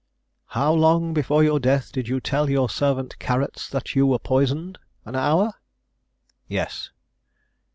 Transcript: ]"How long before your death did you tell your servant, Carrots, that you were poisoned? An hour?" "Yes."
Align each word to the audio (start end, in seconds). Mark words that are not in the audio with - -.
]"How 0.57 0.73
long 0.73 1.13
before 1.13 1.43
your 1.43 1.59
death 1.59 1.91
did 1.91 2.07
you 2.07 2.19
tell 2.19 2.49
your 2.49 2.71
servant, 2.71 3.19
Carrots, 3.19 3.69
that 3.69 3.93
you 3.93 4.07
were 4.07 4.17
poisoned? 4.17 4.79
An 5.05 5.15
hour?" 5.15 5.53
"Yes." 6.47 6.89